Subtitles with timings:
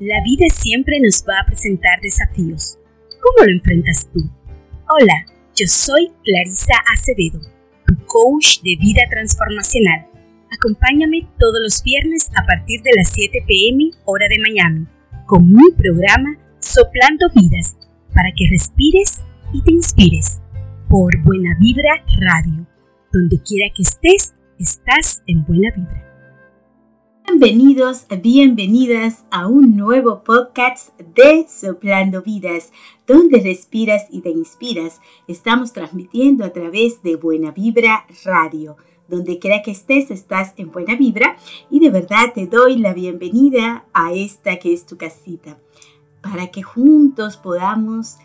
[0.00, 2.78] La vida siempre nos va a presentar desafíos.
[3.20, 4.20] ¿Cómo lo enfrentas tú?
[4.88, 7.38] Hola, yo soy Clarisa Acevedo,
[7.86, 10.06] tu coach de vida transformacional.
[10.50, 14.86] Acompáñame todos los viernes a partir de las 7 pm hora de Miami
[15.26, 17.76] con mi programa Soplando Vidas
[18.14, 19.22] para que respires
[19.52, 20.40] y te inspires
[20.88, 22.66] por Buena Vibra Radio.
[23.12, 26.09] Donde quiera que estés, estás en buena vibra.
[27.32, 32.72] Bienvenidos, bienvenidas a un nuevo podcast de Soplando Vidas,
[33.06, 35.00] donde respiras y te inspiras.
[35.28, 38.76] Estamos transmitiendo a través de Buena Vibra Radio.
[39.06, 41.36] Donde quiera que estés, estás en buena vibra
[41.70, 45.56] y de verdad te doy la bienvenida a esta que es tu casita,
[46.20, 48.18] para que juntos podamos,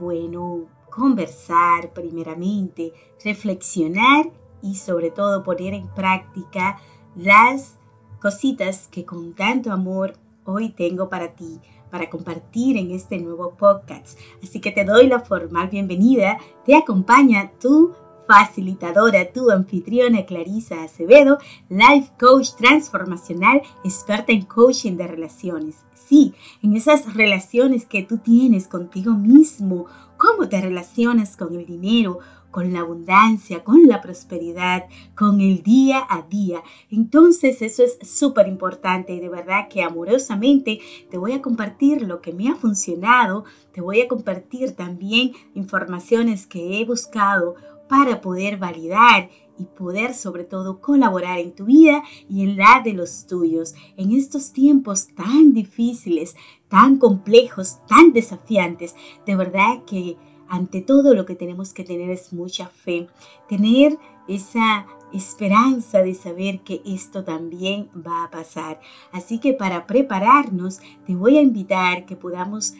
[0.00, 2.92] bueno, conversar primeramente,
[3.24, 6.80] reflexionar y sobre todo poner en práctica
[7.14, 7.77] las
[8.20, 10.14] cositas que con tanto amor
[10.44, 14.18] hoy tengo para ti, para compartir en este nuevo podcast.
[14.42, 16.38] Así que te doy la formal bienvenida.
[16.64, 17.94] Te acompaña tu
[18.26, 21.38] facilitadora, tu anfitriona Clarisa Acevedo,
[21.70, 25.76] life coach transformacional, experta en coaching de relaciones.
[25.94, 29.86] Sí, en esas relaciones que tú tienes contigo mismo,
[30.18, 32.18] cómo te relacionas con el dinero,
[32.50, 36.62] con la abundancia, con la prosperidad, con el día a día.
[36.90, 42.20] Entonces eso es súper importante y de verdad que amorosamente te voy a compartir lo
[42.20, 47.56] que me ha funcionado, te voy a compartir también informaciones que he buscado
[47.88, 52.92] para poder validar y poder sobre todo colaborar en tu vida y en la de
[52.92, 53.74] los tuyos.
[53.96, 56.36] En estos tiempos tan difíciles,
[56.68, 58.94] tan complejos, tan desafiantes,
[59.26, 60.16] de verdad que
[60.48, 63.08] ante todo lo que tenemos que tener es mucha fe,
[63.48, 68.80] tener esa esperanza de saber que esto también va a pasar.
[69.12, 72.74] Así que para prepararnos, te voy a invitar que podamos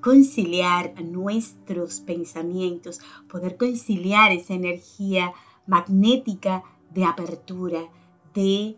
[0.00, 5.32] conciliar nuestros pensamientos, poder conciliar esa energía
[5.66, 7.80] magnética de apertura,
[8.34, 8.76] de,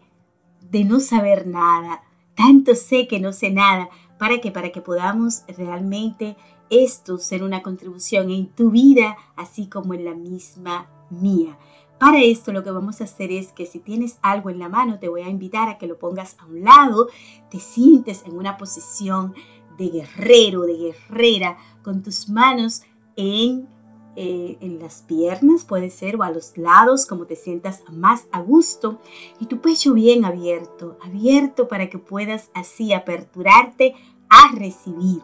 [0.70, 2.02] de no saber nada.
[2.34, 6.36] Tanto sé que no sé nada, para que para que podamos realmente
[6.70, 11.58] esto ser una contribución en tu vida, así como en la misma mía.
[11.98, 14.98] Para esto lo que vamos a hacer es que si tienes algo en la mano,
[14.98, 17.08] te voy a invitar a que lo pongas a un lado,
[17.50, 19.34] te sientes en una posición
[19.78, 22.82] de guerrero, de guerrera, con tus manos
[23.16, 23.66] en,
[24.14, 28.40] eh, en las piernas, puede ser, o a los lados, como te sientas más a
[28.40, 29.00] gusto,
[29.40, 33.94] y tu pecho bien abierto, abierto para que puedas así aperturarte
[34.28, 35.22] a recibir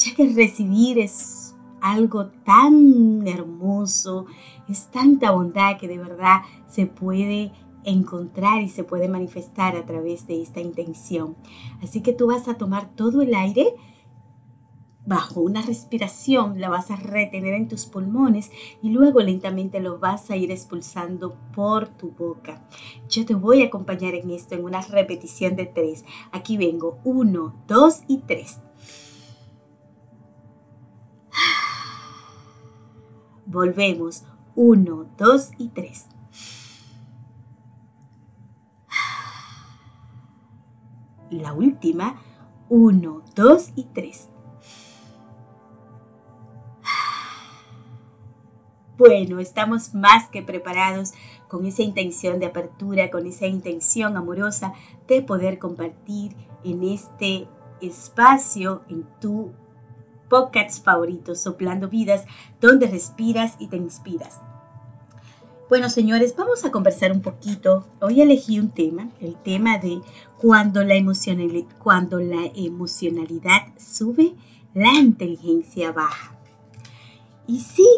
[0.00, 4.26] ya que recibir es algo tan hermoso,
[4.68, 7.52] es tanta bondad que de verdad se puede
[7.84, 11.36] encontrar y se puede manifestar a través de esta intención.
[11.82, 13.74] Así que tú vas a tomar todo el aire
[15.06, 18.50] bajo una respiración, la vas a retener en tus pulmones
[18.82, 22.62] y luego lentamente lo vas a ir expulsando por tu boca.
[23.08, 26.04] Yo te voy a acompañar en esto en una repetición de tres.
[26.32, 28.60] Aquí vengo, uno, dos y tres.
[33.50, 34.22] Volvemos.
[34.54, 36.06] Uno, dos y tres.
[41.30, 42.20] La última.
[42.68, 44.28] Uno, dos y tres.
[48.96, 51.12] Bueno, estamos más que preparados
[51.48, 54.74] con esa intención de apertura, con esa intención amorosa
[55.08, 57.48] de poder compartir en este
[57.80, 59.52] espacio, en tu
[60.30, 62.24] podcasts favoritos, Soplando Vidas,
[62.60, 64.40] donde respiras y te inspiras.
[65.68, 67.86] Bueno, señores, vamos a conversar un poquito.
[68.00, 70.00] Hoy elegí un tema, el tema de
[70.38, 70.94] cuando la,
[71.78, 74.34] cuando la emocionalidad sube,
[74.72, 76.36] la inteligencia baja.
[77.46, 77.88] Y sí,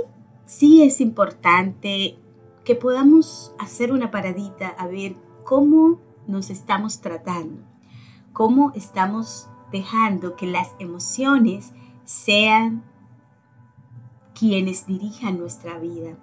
[0.47, 2.17] sí es importante
[2.65, 5.15] que podamos hacer una paradita a ver
[5.45, 7.63] cómo nos estamos tratando,
[8.33, 11.73] cómo estamos dejando que las emociones
[12.13, 12.83] sean
[14.39, 16.19] quienes dirijan nuestra vida.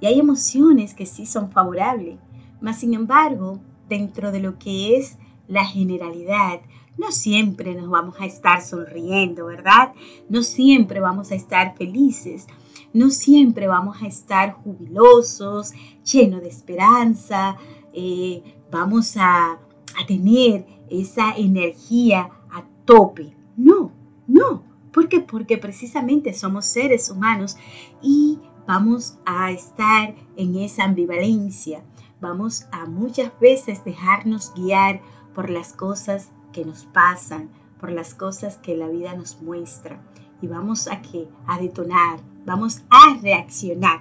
[0.00, 2.18] Y hay emociones que sí son favorables,
[2.62, 3.60] mas sin embargo,
[3.90, 6.60] dentro de lo que es la generalidad,
[6.96, 9.92] no siempre nos vamos a estar sonriendo, ¿verdad?
[10.30, 12.46] No siempre vamos a estar felices,
[12.94, 15.72] no siempre vamos a estar jubilosos,
[16.10, 17.58] llenos de esperanza,
[17.92, 23.36] eh, vamos a, a tener esa energía a tope.
[23.56, 23.92] No,
[24.26, 25.20] no, ¿Por qué?
[25.20, 27.56] Porque precisamente somos seres humanos
[28.02, 31.82] y vamos a estar en esa ambivalencia.
[32.20, 35.00] Vamos a muchas veces dejarnos guiar
[35.34, 37.50] por las cosas que nos pasan,
[37.80, 40.02] por las cosas que la vida nos muestra
[40.40, 44.00] y vamos a que a detonar, vamos a reaccionar.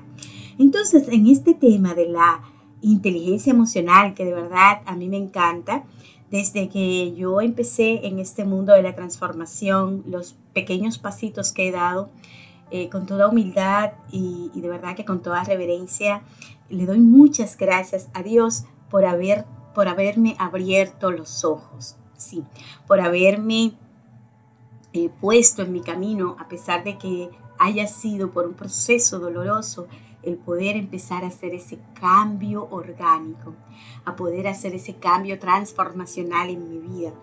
[0.58, 2.42] Entonces, en este tema de la
[2.82, 5.86] inteligencia emocional, que de verdad a mí me encanta,
[6.30, 11.72] desde que yo empecé en este mundo de la transformación, los pequeños pasitos que he
[11.72, 12.10] dado,
[12.70, 16.24] eh, con toda humildad y, de verdad que con toda reverencia,
[16.70, 22.44] le doy muchas gracias a Dios por, haber, por haberme abierto los ojos, sí,
[22.86, 23.74] por haberme
[24.92, 29.88] eh, puesto en mi camino, a pesar de que haya sido por un proceso doloroso,
[30.28, 33.56] el poder empezar a hacer ese cambio orgánico,
[34.04, 37.14] a poder hacer ese cambio transformacional en mi vida,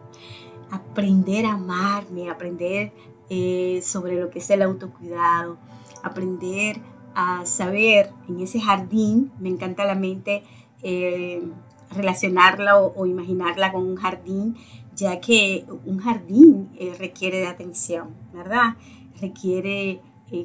[0.70, 2.92] aprender a amarme, aprender
[3.28, 5.58] eh, sobre lo que es el autocuidado,
[6.02, 6.80] aprender
[7.14, 10.42] a saber en ese jardín, me encanta la mente
[10.82, 11.42] eh,
[11.90, 14.56] relacionarla o, imaginarla con un jardín,
[14.96, 18.76] ya que un jardín eh, requiere de atención, ¿verdad?
[19.20, 20.00] Requiere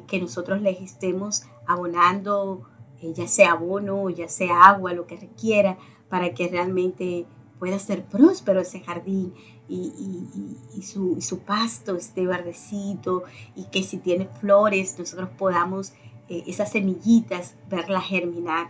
[0.06, 1.42] que nosotros le estemos
[1.72, 2.62] abonando,
[3.02, 5.78] ya sea abono, ya sea agua, lo que requiera,
[6.08, 7.26] para que realmente
[7.58, 9.34] pueda ser próspero ese jardín
[9.68, 13.22] y, su, pasto esté verdecito
[13.54, 15.92] y que si tiene flores nosotros podamos
[16.28, 18.68] eh, esas semillitas verlas germinar.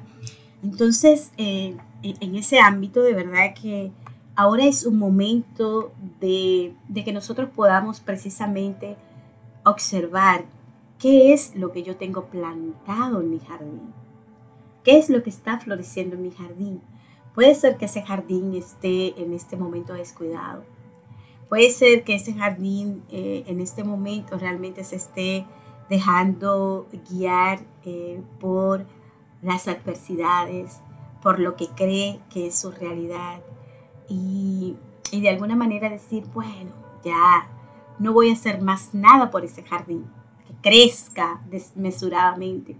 [0.62, 3.92] Entonces, eh, en ese ámbito de verdad que
[4.36, 6.74] ahora es un momento de
[7.04, 8.96] que nosotros podamos precisamente
[9.64, 10.44] observar
[11.00, 13.92] qué es lo que yo tengo plantado en mi jardín,
[14.84, 16.82] qué es lo que está floreciendo en mi jardín.
[17.34, 20.62] Puede ser que ese jardín esté en este momento descuidado.
[21.48, 25.46] Puede ser que ese jardín eh, en este momento realmente se esté
[25.88, 28.84] dejando guiar eh, por
[29.42, 30.80] las adversidades,
[31.22, 33.40] por lo que cree que es su realidad.
[34.06, 34.76] Y,
[35.12, 37.48] y de alguna manera decir, bueno, ya
[37.98, 40.06] no voy a hacer más nada por ese jardín,
[40.62, 42.76] crezca desmesuradamente.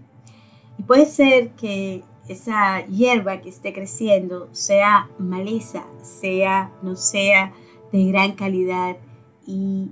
[0.77, 7.53] Y puede ser que esa hierba que esté creciendo sea maleza, sea, no sea
[7.91, 8.97] de gran calidad
[9.45, 9.89] y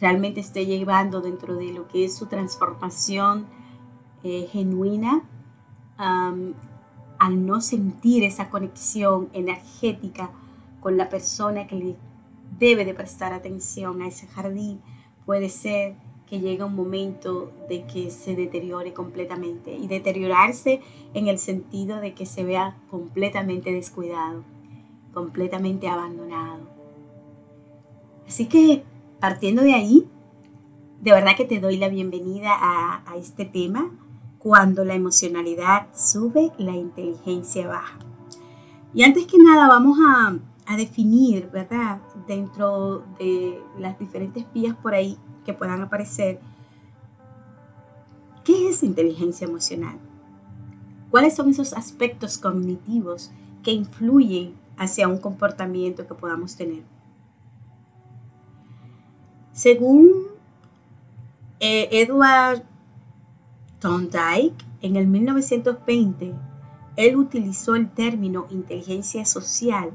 [0.00, 3.46] realmente esté llevando dentro de lo que es su transformación
[4.22, 5.22] eh, genuina,
[5.96, 10.30] al no sentir esa conexión energética
[10.80, 11.96] con la persona que le
[12.58, 14.80] debe de prestar atención a ese jardín,
[15.26, 15.96] puede ser
[16.30, 20.80] que llegue un momento de que se deteriore completamente y deteriorarse
[21.12, 24.44] en el sentido de que se vea completamente descuidado,
[25.12, 26.60] completamente abandonado.
[28.28, 28.84] Así que
[29.18, 30.08] partiendo de ahí,
[31.00, 33.90] de verdad que te doy la bienvenida a, este tema,
[34.38, 37.98] cuando la emocionalidad sube, la inteligencia baja.
[38.94, 39.98] Y antes que nada vamos
[40.66, 42.00] a definir, ¿verdad?
[42.28, 46.40] Dentro de las diferentes vías por ahí que puedan aparecer,
[48.44, 49.98] ¿qué es inteligencia emocional?
[51.10, 53.32] ¿Cuáles son esos aspectos cognitivos
[53.62, 56.82] que influyen hacia un comportamiento que podamos tener?
[59.52, 60.12] Según
[61.58, 62.62] eh, Edward
[63.80, 66.34] Thorndike, en el 1920,
[66.96, 69.90] él utilizó el término inteligencia social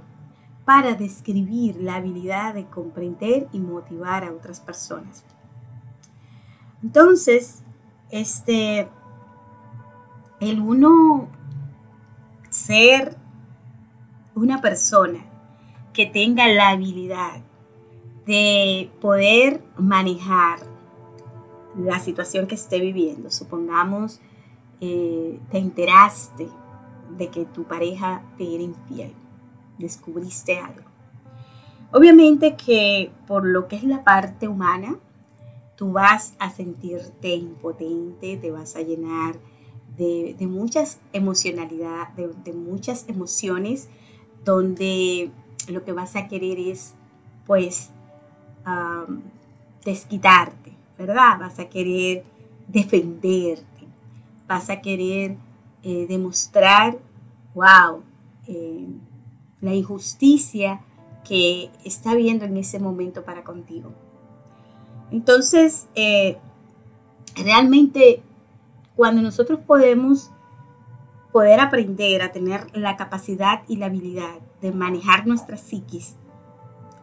[0.65, 5.23] para describir la habilidad de comprender y motivar a otras personas.
[6.85, 7.63] Entonces,
[8.11, 8.87] este,
[10.39, 11.27] el uno
[12.51, 13.17] ser
[14.35, 15.25] una persona
[15.93, 17.41] que tenga la habilidad
[18.27, 20.59] de poder manejar
[21.75, 23.31] la situación que esté viviendo.
[23.31, 24.21] Supongamos,
[24.79, 26.47] eh, te enteraste
[27.17, 29.15] de que tu pareja te era infiel,
[29.79, 30.87] descubriste algo.
[31.91, 34.99] Obviamente que por lo que es la parte humana,
[35.75, 39.39] tú vas a sentirte impotente, te vas a llenar
[39.97, 43.89] de, muchas emocionalidades, de muchas emociones,
[44.43, 45.31] donde
[45.67, 46.93] lo que vas a querer es,
[47.45, 47.91] pues,
[49.83, 51.39] desquitarte, ¿verdad?
[51.39, 52.23] Vas a querer
[52.67, 53.87] defenderte,
[54.47, 55.37] vas a querer
[55.83, 56.97] eh, demostrar,
[57.53, 58.01] wow,
[58.47, 58.87] eh,
[59.61, 60.81] la injusticia
[61.27, 63.91] que está viendo en ese momento para contigo.
[65.11, 66.37] Entonces, eh,
[67.35, 68.21] realmente
[68.95, 70.31] cuando nosotros podemos
[71.31, 76.15] poder aprender a tener la capacidad y la habilidad de manejar nuestra psiquis,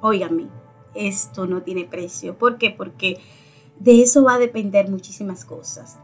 [0.01, 0.49] óigame,
[0.95, 2.37] esto no tiene precio.
[2.37, 2.71] ¿Por qué?
[2.71, 3.21] Porque
[3.79, 5.99] de eso va a depender muchísimas cosas.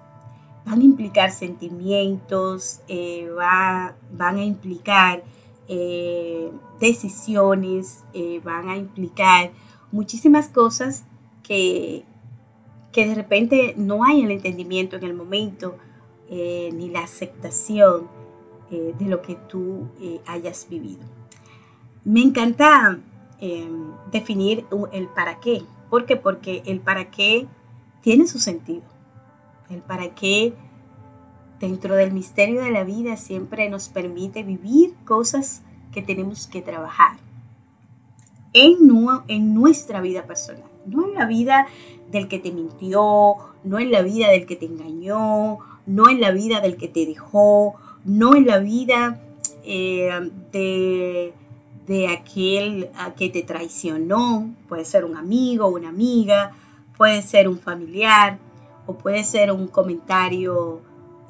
[0.66, 5.24] Van a implicar sentimientos, eh, van a implicar
[5.68, 6.50] eh,
[6.80, 8.04] decisiones,
[8.44, 9.52] van a implicar
[9.90, 11.04] muchísimas cosas
[11.48, 12.04] que,
[12.94, 15.76] de repente no hay el entendimiento en el momento,
[16.28, 18.08] eh, ni la aceptación
[18.70, 21.00] eh, de lo que tú eh, hayas vivido.
[22.04, 22.98] Me encanta
[23.40, 25.62] em, definir el para qué.
[25.88, 26.16] ¿Por qué?
[26.16, 27.46] Porque el para qué
[28.02, 28.82] tiene su sentido.
[29.70, 30.54] El para qué
[31.60, 35.62] dentro del misterio de la vida siempre nos permite vivir cosas
[35.92, 37.16] que tenemos que trabajar
[38.52, 38.78] en,
[39.28, 41.66] en nuestra vida personal, no en la vida
[42.10, 46.30] del que te mintió, no en la vida del que te engañó, no en la
[46.30, 49.20] vida del que te dejó, no en la vida
[49.64, 50.10] eh,
[50.52, 51.32] de,
[51.86, 56.52] de, aquel que te traicionó, puede ser un amigo, una amiga,
[56.96, 58.38] puede ser un familiar
[58.86, 60.80] o puede ser un comentario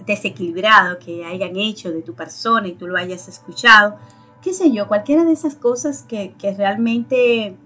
[0.07, 3.97] desequilibrado que hayan hecho de tu persona y tú lo hayas escuchado,
[4.43, 7.57] qué sé yo, cualquiera de esas cosas que, realmente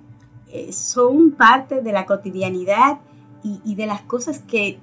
[0.53, 3.01] eh, son parte de la cotidianidad
[3.43, 4.79] y, de las cosas que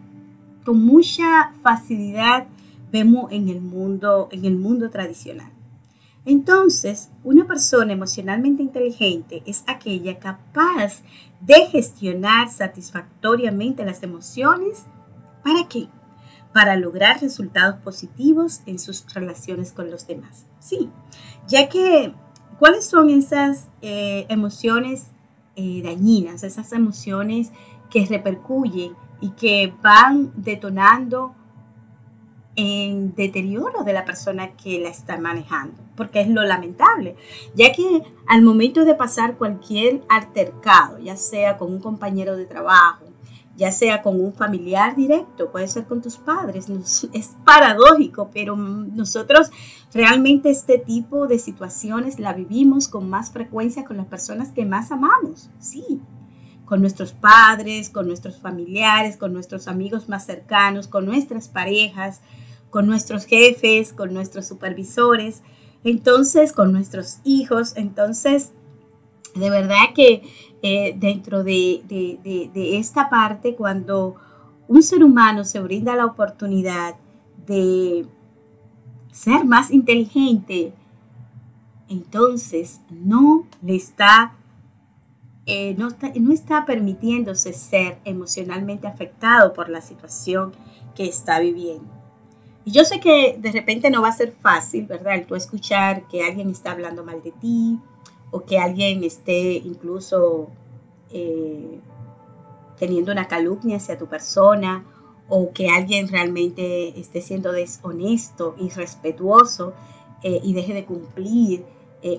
[0.65, 2.47] con mucha facilidad
[2.91, 5.51] vemos en el mundo, en el mundo tradicional.
[6.25, 11.03] Entonces, una persona emocionalmente inteligente es aquella capaz
[11.39, 14.85] de gestionar satisfactoriamente las emociones.
[15.43, 15.87] ¿Para qué?
[16.51, 20.45] Para lograr resultados positivos en sus relaciones con los demás.
[20.59, 20.89] Sí,
[21.47, 22.13] ya que,
[22.57, 25.11] ¿cuáles son esas eh, emociones
[25.59, 27.51] eh, dañinas, esas emociones
[27.89, 31.35] que repercuyen y que van detonando
[32.55, 37.17] en deterioro de la persona que la está manejando, porque es lo lamentable,
[37.55, 43.08] ya que al momento de pasar cualquier altercado, ya sea con un compañero de trabajo,
[43.59, 46.67] ya sea con un familiar directo, puede ser con tus padres,
[47.13, 49.51] es paradójico, pero nosotros
[49.93, 54.91] realmente este tipo de situaciones la vivimos con más frecuencia con las personas que más
[54.91, 55.99] amamos, sí,
[56.63, 62.21] con nuestros padres, con nuestros familiares, con nuestros amigos más cercanos, con nuestras parejas,
[62.69, 65.41] con nuestros jefes, con nuestros supervisores,
[65.83, 67.73] entonces con nuestros hijos.
[67.75, 68.53] Entonces,
[69.35, 70.23] de verdad que
[70.61, 74.15] eh, dentro de, de esta parte, cuando
[74.67, 76.95] un ser humano se brinda la oportunidad
[77.45, 78.05] de
[79.11, 80.73] ser más inteligente,
[81.87, 84.33] entonces no le está
[85.51, 85.87] eh, no,
[86.31, 90.51] está, permitiéndose ser emocionalmente afectado por la situación
[90.93, 91.89] que está viviendo.
[92.65, 95.15] Y yo sé que de repente no va a ser fácil, ¿verdad?
[95.15, 97.79] El tú escuchar que alguien está hablando mal de ti
[98.31, 100.49] o que alguien esté incluso
[101.11, 101.79] eh,
[102.77, 104.85] teniendo una calumnia hacia tu persona
[105.27, 109.73] o que alguien realmente esté siendo deshonesto, irrespetuoso
[110.23, 111.65] eh, y deje de cumplir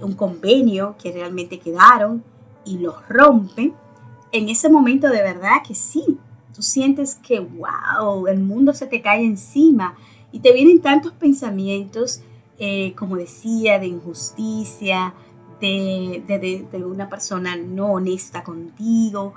[0.03, 2.23] un convenio que realmente quedaron
[2.67, 3.73] y los rompe,
[4.33, 6.19] en ese momento de verdad que sí,
[6.55, 9.97] tú sientes que, wow, el mundo se te cae encima
[10.33, 12.23] y te vienen tantos pensamientos,
[12.59, 15.15] eh, como decía, de injusticia,
[15.61, 19.35] de, de, una persona no honesta contigo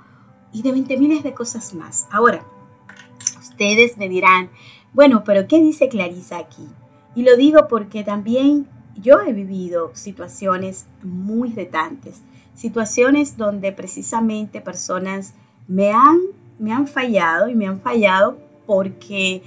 [0.51, 2.07] y de 20 miles de cosas más.
[2.11, 2.45] Ahora,
[3.39, 4.49] ustedes me dirán,
[4.93, 6.67] bueno, pero ¿qué dice Clarisa aquí?
[7.15, 12.21] Y lo digo porque también yo he vivido situaciones muy retantes
[12.53, 15.33] situaciones donde precisamente personas
[15.67, 16.19] me han,
[16.59, 19.41] me han fallado y me han fallado porque,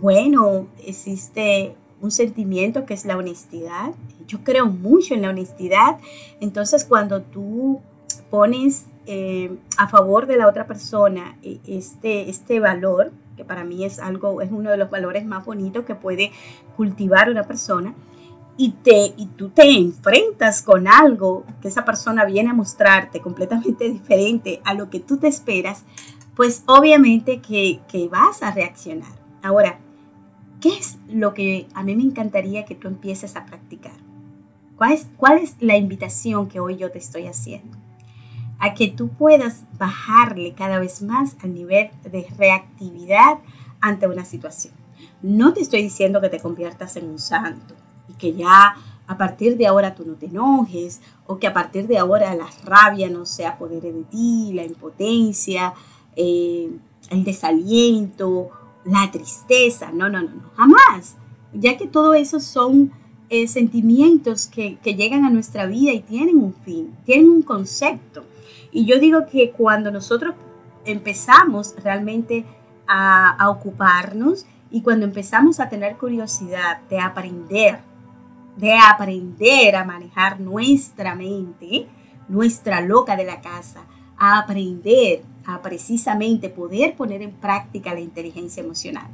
[0.00, 3.92] bueno, existe un sentimiento que es la honestidad.
[4.26, 5.98] Yo creo mucho en la honestidad.
[6.40, 7.80] Entonces, cuando tú
[8.30, 13.84] pones eh, a favor de la otra persona eh, este, este valor, que para mí
[13.84, 16.32] es algo, es uno de los valores más bonitos que puede
[16.76, 17.94] cultivar una persona,
[18.60, 23.88] y, te, y tú te enfrentas con algo que esa persona viene a mostrarte completamente
[23.90, 25.84] diferente a lo que tú te esperas,
[26.34, 29.10] pues obviamente que, vas a reaccionar.
[29.42, 29.78] Ahora,
[30.60, 33.96] ¿qué es lo que a mí me encantaría que tú empieces a practicar?
[34.76, 37.76] ¿Cuál es, ¿Cuál es la invitación que hoy yo te estoy haciendo?
[38.58, 43.38] A que tú puedas bajarle cada vez más al nivel de reactividad
[43.80, 44.74] ante una situación.
[45.22, 47.74] No te estoy diciendo que te conviertas en un santo
[48.08, 51.86] y que ya a partir de ahora tú no te enojes o que a partir
[51.86, 55.72] de ahora la rabia no sea poder de ti, la impotencia,
[56.14, 56.70] eh,
[57.10, 58.50] el desaliento,
[58.84, 59.90] la tristeza.
[59.92, 61.16] No, no, no, no, jamás.
[61.52, 62.92] Ya que todo eso son
[63.28, 68.24] eh, sentimientos que, que llegan a nuestra vida y tienen un fin, tienen un concepto.
[68.70, 70.34] Y yo digo que cuando nosotros
[70.84, 72.44] empezamos realmente
[72.86, 77.80] a, a ocuparnos y cuando empezamos a tener curiosidad de aprender
[78.58, 81.86] de aprender a manejar nuestra mente,
[82.28, 83.82] nuestra loca de la casa,
[84.18, 89.08] a aprender a precisamente poder poner en práctica la inteligencia emocional.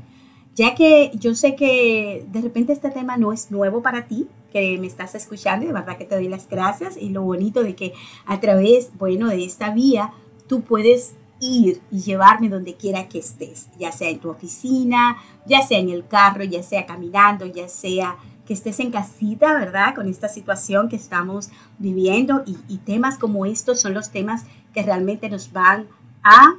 [0.56, 4.76] Ya que yo sé que de repente este tema no es nuevo para ti, que
[4.78, 7.76] me estás escuchando, y de verdad que te doy las gracias y lo bonito de
[7.76, 7.92] que
[8.26, 10.12] a través, bueno, de esta vía
[10.48, 15.62] tú puedes ir y llevarme donde quiera que estés, ya sea en tu oficina, ya
[15.62, 19.94] sea en el carro, ya sea caminando, ya sea que estés en casita, ¿verdad?
[19.94, 24.82] Con esta situación que estamos viviendo y, y temas como estos son los temas que
[24.82, 25.86] realmente nos van
[26.24, 26.56] a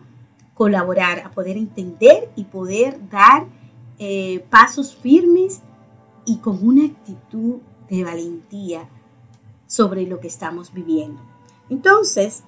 [0.53, 3.45] colaborar, a poder entender y poder dar
[4.00, 5.62] eh, pasos firmes
[6.25, 7.57] y con una actitud
[7.89, 8.88] de valentía
[9.67, 11.22] sobre lo que estamos viviendo.
[11.69, 12.43] Entonces,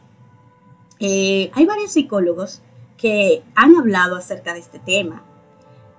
[1.00, 2.62] eh, hay varios psicólogos
[2.96, 5.24] que han hablado acerca de este tema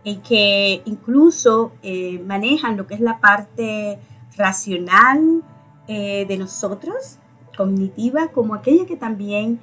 [0.02, 3.98] y que incluso eh, manejan lo que es la parte
[4.37, 5.42] racional
[5.88, 7.16] de nosotros,
[7.56, 9.58] cognitiva, como aquella que también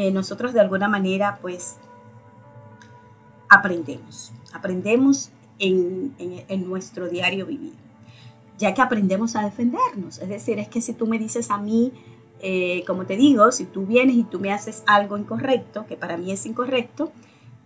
[0.00, 1.76] eh, nosotros de alguna manera pues
[3.50, 5.28] aprendemos, aprendemos
[5.58, 6.14] en,
[6.66, 7.74] nuestro diario vivir,
[8.56, 10.18] ya que aprendemos a defendernos.
[10.18, 11.92] Es decir, es que si tú me dices a mí,
[12.40, 16.16] eh, como te digo, si tú vienes y tú me haces algo incorrecto, que para
[16.16, 17.12] mí es incorrecto,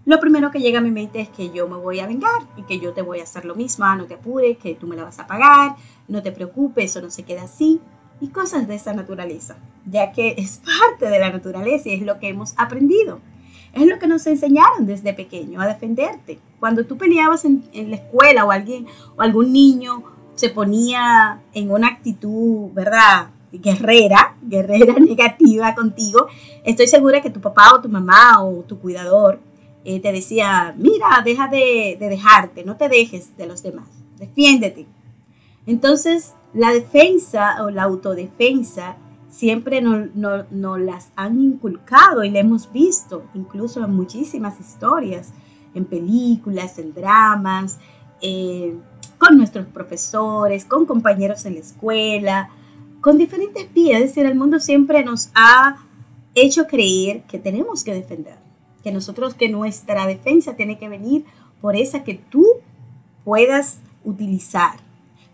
[0.05, 2.63] lo primero que llega a mi mente es que yo me voy a vengar y
[2.63, 4.97] que yo te voy a hacer lo mismo, ah, no te apures, que tú me
[4.97, 5.77] la vas a pagar,
[6.09, 7.81] no te preocupes, eso no se queda así
[8.21, 12.19] y cosas de esa naturaleza, ya que es parte de la naturaleza y es lo
[12.19, 13.21] que hemos aprendido.
[13.73, 16.39] Es lo que nos enseñaron desde pequeño, a defenderte.
[16.61, 20.05] Cuando tú peleabas en, la escuela o alguien o algún niño
[20.37, 23.31] se ponía en una actitud, ¿verdad?
[23.53, 26.29] Guerrera, guerrera negativa contigo,
[26.65, 29.41] estoy segura que tu papá o tu mamá o tu cuidador
[29.85, 34.87] eh, te decía, mira, deja de, de dejarte, no te dejes de los demás, defiéndete.
[35.67, 38.97] Entonces, la defensa o la autodefensa
[39.29, 45.33] siempre nos no, las han inculcado y la hemos visto, incluso en muchísimas historias,
[45.75, 47.81] en películas, en dramas,
[48.23, 48.77] eh,
[49.19, 52.51] con nuestros profesores, con compañeros en la escuela,
[53.01, 54.01] con diferentes vías.
[54.01, 55.85] Es decir, el mundo siempre nos ha
[56.37, 58.39] hecho creer que tenemos que defender,
[58.85, 61.25] que nosotros, que nuestra defensa tiene que venir
[61.61, 62.47] por esa que tú
[63.25, 64.84] puedas utilizar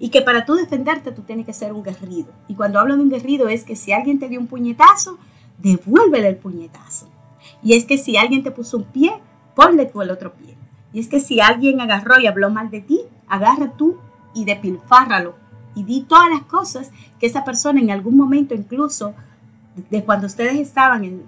[0.02, 2.32] y que para tú defenderte tú tienes que ser un guerrido.
[2.48, 5.18] Y cuando hablo de un guerrido es que si alguien te dio un puñetazo,
[5.58, 7.06] devuélvele el puñetazo.
[7.62, 9.12] Y es que si alguien te puso un pie,
[9.54, 10.56] ponle tú el otro pie.
[10.94, 13.98] Y es que si alguien agarró y habló mal de ti, agarra tú
[14.34, 15.34] y despilfárralo.
[15.74, 19.14] Y di todas las cosas que esa persona en algún momento, incluso
[19.90, 21.22] de cuando ustedes estaban en,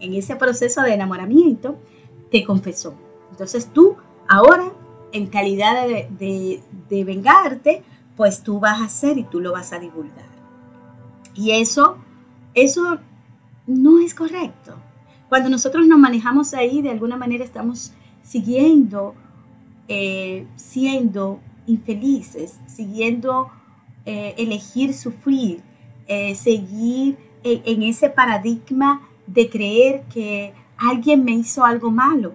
[0.00, 1.78] ese proceso de enamoramiento,
[2.30, 2.94] te confesó.
[3.30, 3.96] Entonces tú
[4.28, 4.72] ahora,
[5.12, 7.82] en calidad de, de vengarte,
[8.16, 10.26] pues tú vas a hacer y tú lo vas a divulgar.
[11.34, 11.98] Y eso,
[12.54, 12.98] eso
[13.66, 14.74] no es correcto.
[15.28, 19.14] Cuando nosotros nos manejamos ahí, de alguna manera estamos siguiendo,
[19.88, 23.50] eh, siendo infelices, siguiendo
[24.04, 25.62] eh, elegir sufrir,
[26.06, 32.34] eh, seguir en ese paradigma de creer que alguien me hizo algo malo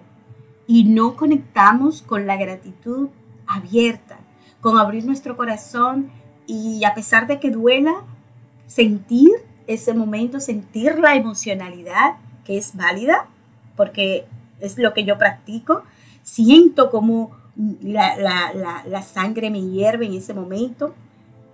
[0.66, 3.10] y no conectamos con la gratitud
[3.46, 4.18] abierta,
[4.62, 6.10] con abrir nuestro corazón
[6.46, 8.04] y a pesar de que duela,
[8.66, 9.30] sentir
[9.66, 13.28] ese momento, sentir la emocionalidad que es válida,
[13.76, 14.24] porque
[14.60, 15.82] es lo que yo practico.
[16.22, 17.36] Siento como
[17.82, 20.94] la, sangre me hierve en ese momento.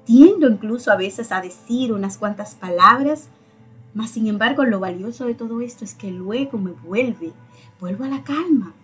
[0.04, 3.28] Tiendo incluso a veces a decir unas cuantas palabras,
[3.94, 7.32] mas sin embargo lo valioso de todo esto es que luego me vuelve,
[7.80, 8.74] vuelvo a la calma.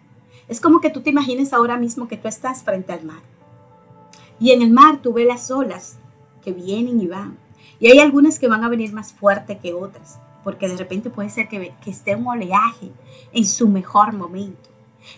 [0.49, 3.34] Es como que tú te imagines ahora mismo que tú estás frente al mar
[4.45, 5.97] y en el mar tú ves las olas
[6.43, 7.39] que vienen y van.
[7.81, 11.31] Y hay algunas que van a venir más fuerte que otras, porque de repente puede
[11.31, 12.93] ser que, que esté un oleaje
[13.33, 14.69] en su mejor momento.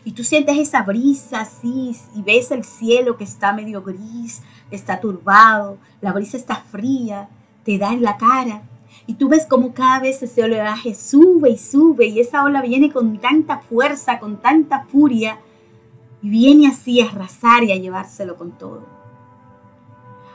[0.05, 5.01] Y tú sientes esa brisa así y ves el cielo que está medio gris, está
[5.01, 7.29] turbado, la brisa está fría,
[7.65, 8.63] te da en la cara.
[9.09, 12.93] Y tú ves como cada vez ese oleaje sube y sube y esa ola viene
[12.93, 15.41] con tanta fuerza, con tanta furia
[16.23, 18.96] y viene así a arrasar y a llevárselo con todo.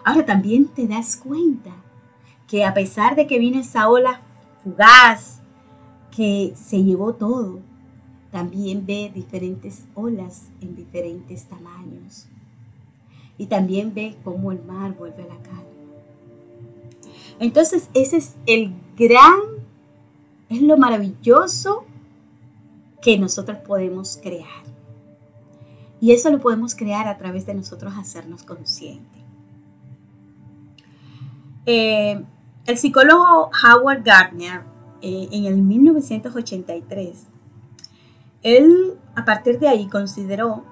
[0.04, 1.72] Ahora también te das cuenta
[2.48, 4.22] que a pesar de que vino esa ola
[4.64, 5.42] fugaz
[6.16, 7.60] que se llevó todo,
[8.32, 12.28] también ve diferentes olas en diferentes tamaños.
[13.38, 15.62] Y también ve cómo el mar vuelve a la calma.
[17.40, 19.40] Entonces ese es el gran,
[20.50, 21.86] es lo maravilloso
[23.02, 24.64] que nosotros podemos crear.
[26.00, 29.20] Y eso lo podemos crear a través de nosotros hacernos conscientes.
[31.65, 32.24] Eh,
[32.65, 34.63] el psicólogo Howard Gardner
[35.02, 37.28] eh, en el 1983,
[38.43, 40.63] él a partir de ahí consideró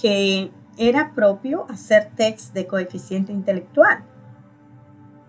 [0.00, 4.04] que era propio hacer tests de coeficiente intelectual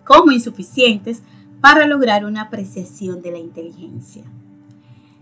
[0.06, 1.24] como insuficientes
[1.62, 4.24] para lograr una apreciación de la inteligencia.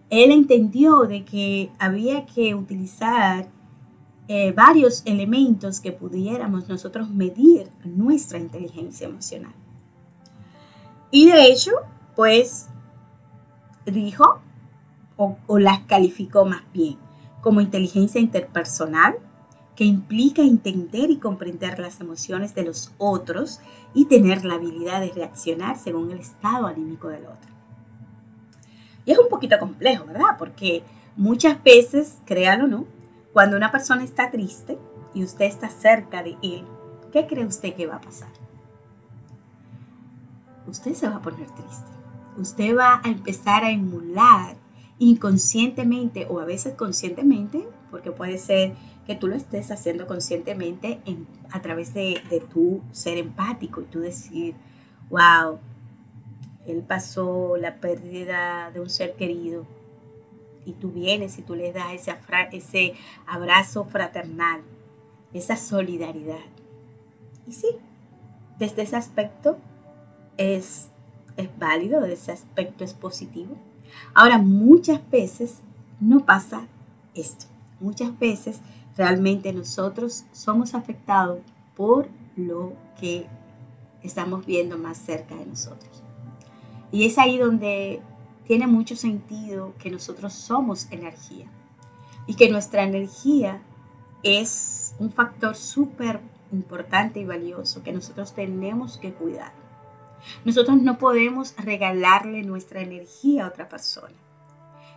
[0.09, 3.49] Él entendió de que había que utilizar
[4.27, 9.53] eh, varios elementos que pudiéramos nosotros medir nuestra inteligencia emocional.
[11.11, 11.71] Y de hecho,
[12.15, 12.67] pues
[13.85, 14.41] dijo,
[15.15, 16.97] o, o las calificó más bien,
[17.41, 19.15] como inteligencia interpersonal,
[19.77, 23.61] que implica entender y comprender las emociones de los otros
[23.93, 27.51] y tener la habilidad de reaccionar según el estado anímico del otro.
[29.05, 30.35] Y es un poquito complejo, ¿verdad?
[30.37, 30.83] Porque
[31.15, 32.85] muchas veces, créalo no,
[33.37, 34.79] cuando una persona está triste
[35.13, 36.65] y usted está cerca de él,
[37.13, 38.29] ¿qué cree usted que va a pasar?
[40.65, 41.91] Usted se va a poner triste.
[42.35, 44.55] Usted va a empezar a emular
[44.97, 48.73] inconscientemente o a veces conscientemente, porque puede ser
[49.05, 50.99] que tú lo estés haciendo conscientemente
[51.51, 54.55] a través de, de tu ser empático y tú decir,
[55.11, 55.59] wow,
[56.65, 59.76] él pasó la pérdida de un ser querido
[60.67, 62.13] y tú vienes y tú le das ese,
[62.51, 62.93] ese
[63.25, 64.61] abrazo fraternal,
[65.33, 66.43] esa solidaridad.
[67.47, 67.67] Y sí,
[68.59, 69.57] desde ese aspecto
[70.35, 70.89] es,
[71.37, 73.55] es válido, desde ese aspecto es positivo.
[74.13, 75.61] Ahora, muchas veces
[76.01, 76.67] no pasa
[77.15, 77.45] esto.
[77.79, 78.59] Muchas veces
[78.97, 81.39] realmente nosotros somos afectados
[81.77, 83.25] por lo que
[84.03, 86.03] estamos viendo más cerca de nosotros.
[86.91, 88.01] Y es ahí donde
[88.47, 91.47] tiene mucho sentido que nosotros somos energía
[92.25, 93.61] y que nuestra energía
[94.23, 99.51] es un factor súper importante y valioso que nosotros tenemos que cuidar.
[100.45, 104.15] Nosotros no podemos regalarle nuestra energía a otra persona.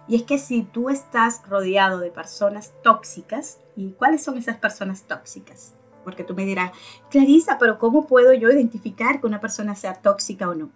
[0.08, 5.02] Y es que si tú estás rodeado de personas tóxicas, ¿y cuáles son esas personas
[5.02, 5.74] tóxicas?
[6.04, 6.72] Porque tú me dirás,
[7.10, 10.70] Clarisa, pero ¿cómo puedo yo identificar que una persona sea tóxica o no?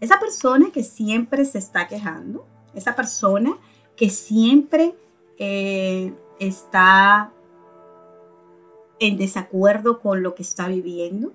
[0.00, 3.56] Esa persona que siempre se está quejando, esa persona
[3.96, 4.94] que siempre
[5.38, 7.32] eh, está
[9.00, 11.32] en desacuerdo con lo que está viviendo,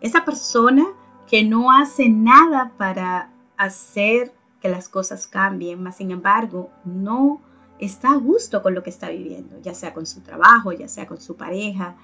[0.00, 0.86] esa persona
[1.26, 7.40] que no hace nada para hacer que las cosas cambien, más sin embargo, no
[7.78, 11.06] está a gusto con lo que está viviendo, ya sea con su trabajo, ya sea
[11.06, 11.96] con su pareja,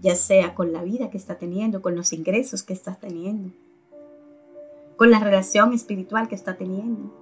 [0.00, 3.52] ya sea con la vida que está teniendo, con los ingresos que está teniendo,
[4.98, 7.14] con la relación espiritual que está teniendo.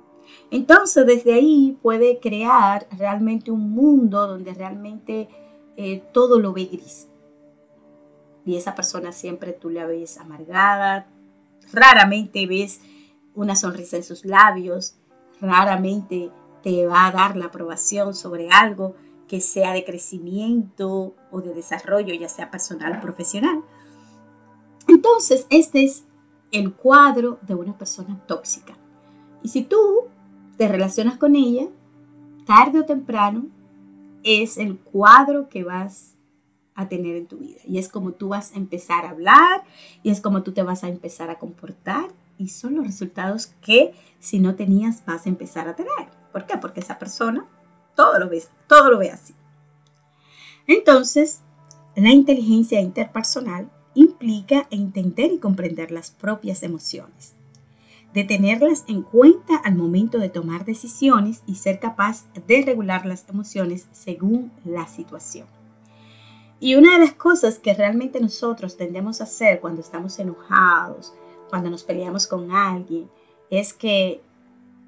[0.51, 5.29] Entonces, desde ahí puede crear realmente un mundo donde realmente
[5.77, 7.07] eh, todo lo ve gris.
[8.47, 11.07] Y esa persona siempre tú la ves amargada,
[11.73, 12.81] raramente ves
[13.35, 14.97] una sonrisa en sus labios,
[15.41, 16.31] raramente
[16.63, 18.95] te va a dar la aprobación sobre algo
[19.29, 23.63] que sea de crecimiento o de desarrollo, ya sea personal o profesional.
[24.89, 26.07] Entonces, este es
[26.53, 28.77] el cuadro de una persona tóxica.
[29.43, 30.09] Y si tú
[30.57, 31.69] te relacionas con ella,
[32.47, 33.47] tarde o temprano,
[34.23, 36.17] es el cuadro que vas
[36.75, 37.61] a tener en tu vida.
[37.65, 39.65] Y es como tú vas a empezar a hablar
[40.03, 43.95] y es como tú te vas a empezar a comportar y son los resultados que
[44.19, 46.09] si no tenías vas a empezar a tener.
[46.33, 46.59] ¿Por qué?
[46.59, 47.47] Porque esa persona
[47.95, 49.35] todo lo ve, todo lo ve así.
[50.67, 51.43] Entonces,
[51.95, 53.71] la inteligencia interpersonal
[54.27, 57.37] implica entender y comprender las propias emociones,
[58.13, 63.25] de tenerlas en cuenta al momento de tomar decisiones y ser capaz de regular las
[63.29, 65.47] emociones según la situación.
[66.59, 71.15] Y una de las cosas que realmente nosotros tendemos a hacer cuando estamos enojados,
[71.49, 73.09] cuando nos peleamos con alguien,
[73.49, 74.23] es que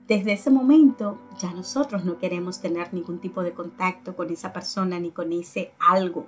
[0.09, 4.99] desde ese momento ya nosotros no queremos tener ningún tipo de contacto con esa persona
[4.99, 6.27] ni con ese algo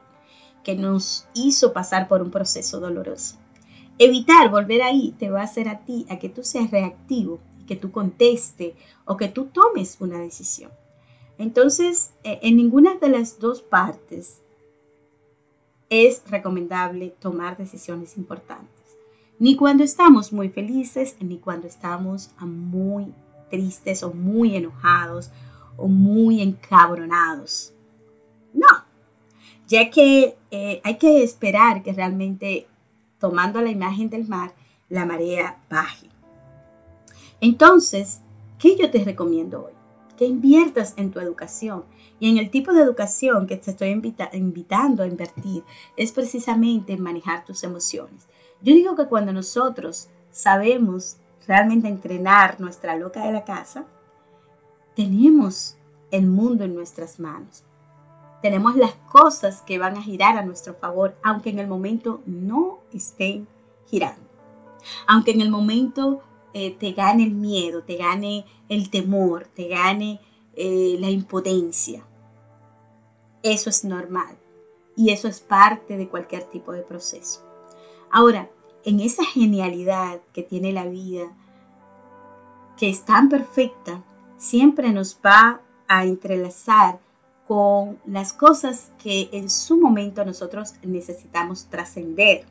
[0.65, 3.37] que nos hizo pasar por un proceso doloroso.
[3.99, 7.77] Evitar volver ahí te va a hacer a ti a que tú seas reactivo, que
[7.77, 10.71] tú conteste o que tú tomes una decisión.
[11.39, 14.43] Entonces, eh, en ninguna de las dos partes
[15.89, 18.81] es recomendable tomar decisiones importantes
[19.41, 23.15] ni cuando estamos muy felices, ni cuando estamos muy
[23.51, 25.31] tristes o muy enojados
[25.79, 27.73] o muy encabronados.
[28.53, 28.69] No,
[29.71, 32.67] ya que eh, hay que esperar que realmente,
[33.21, 34.53] tomando la imagen del mar,
[34.89, 36.09] la marea baje.
[37.41, 38.21] Entonces,
[38.59, 39.73] ¿qué yo te recomiendo hoy?
[40.19, 41.85] Que inviertas en tu educación.
[42.19, 43.91] Y en el tipo de educación que te estoy
[44.33, 45.63] invitando a invertir
[45.97, 48.27] es precisamente en manejar tus emociones.
[48.63, 53.87] Yo digo que cuando nosotros sabemos realmente entrenar nuestra loca de la casa,
[54.97, 55.77] tenemos
[56.11, 57.63] el mundo en nuestras manos.
[58.43, 62.79] Tenemos las cosas que van a girar a nuestro favor, aunque en el momento no
[62.93, 63.47] estén
[63.87, 64.23] girando.
[65.07, 66.23] Aunque en el momento
[66.55, 70.21] eh, te gane el miedo, te gane el temor, te gane
[70.55, 72.03] eh, la impotencia.
[73.43, 74.37] Eso es normal
[74.97, 77.43] y eso es parte de cualquier tipo de proceso.
[78.11, 78.51] Ahora,
[78.85, 81.33] en esa genialidad que tiene la vida,
[82.77, 84.03] que es tan perfecta,
[84.37, 86.99] siempre nos va a entrelazar
[87.51, 92.45] con las cosas que en su momento nosotros necesitamos trascender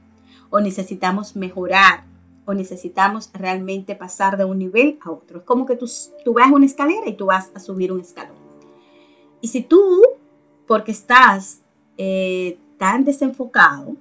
[0.49, 2.03] o necesitamos mejorar
[2.43, 5.39] o necesitamos realmente pasar de un nivel a otro.
[5.39, 5.89] Es como que tú,
[6.25, 8.35] tú vas una escalera y tú vas a subir un escalón.
[9.39, 10.01] Y si tú,
[10.67, 11.61] porque estás
[11.97, 13.95] eh, tan desenfocado,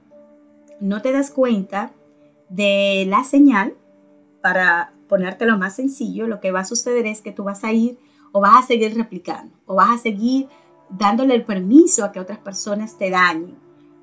[0.80, 1.92] no te das cuenta
[2.48, 3.76] de la señal,
[4.42, 8.00] para ponértelo más sencillo, lo que va a suceder es que tú vas a ir
[8.32, 10.48] o vas a seguir replicando o vas a seguir
[10.90, 13.56] dándole el permiso a que otras personas te dañen.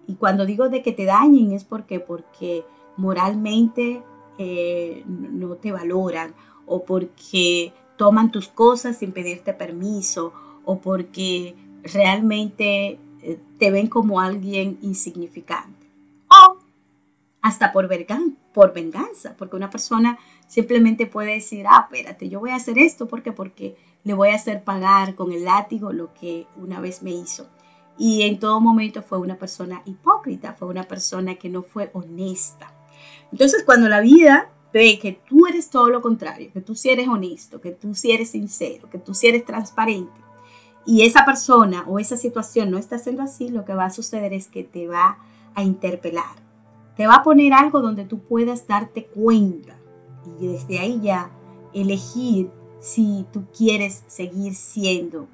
[0.08, 2.66] Y cuando digo de que te dañen es porque, porque
[2.98, 4.04] moralmente
[4.38, 6.34] eh, no te valoran
[6.66, 10.34] o porque toman tus cosas sin pedirte permiso
[10.66, 15.85] o porque realmente eh, te ven como alguien insignificante.
[17.46, 17.88] Hasta por,
[18.56, 23.08] por venganza, porque una persona simplemente puede decir, ah, espérate, yo voy a hacer esto
[23.08, 27.12] porque porque le voy a hacer pagar con el látigo lo que una vez me
[27.12, 27.48] hizo.
[28.00, 32.74] Y en todo momento fue una persona hipócrita, fue una persona que no fue honesta.
[33.32, 37.08] Entonces cuando la vida ve que tú eres todo lo contrario, que tú sí eres
[37.08, 40.20] honesto, que tú sí eres sincero, que tú sí eres transparente,
[40.84, 44.34] y esa persona o esa situación no está haciendo así, lo que va a suceder
[44.34, 45.20] es que te va
[45.54, 46.45] a interpelar.
[46.96, 49.78] Te va a poner algo donde tú puedas darte cuenta
[50.40, 51.32] y desde ahí ya
[51.74, 55.28] elegir si tú quieres seguir siendo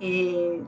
[0.00, 0.62] eh,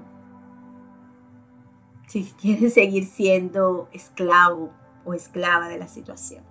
[2.07, 4.71] si quieres seguir siendo esclavo
[5.07, 6.45] o esclava de la situación.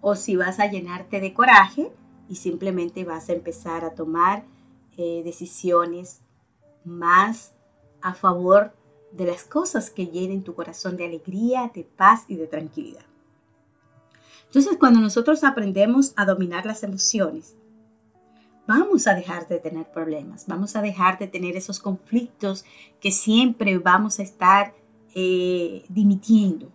[0.00, 1.92] O si vas a llenarte de coraje
[2.28, 4.44] y simplemente vas a empezar a tomar
[4.96, 6.22] eh, decisiones
[6.84, 7.54] más
[8.02, 8.72] a favor
[9.12, 13.04] de las cosas que llenen tu corazón de alegría, de paz y de tranquilidad.
[14.46, 17.56] Entonces, cuando nosotros aprendemos a dominar las emociones,
[18.66, 22.64] vamos a dejar de tener problemas, vamos a dejar de tener esos conflictos
[23.00, 24.74] que siempre vamos a estar
[25.14, 26.70] eh, dimitiendo